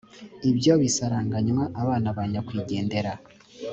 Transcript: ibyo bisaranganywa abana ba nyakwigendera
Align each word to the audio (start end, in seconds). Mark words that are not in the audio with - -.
ibyo 0.49 0.73
bisaranganywa 0.81 1.63
abana 1.81 2.07
ba 2.17 2.23
nyakwigendera 2.31 3.13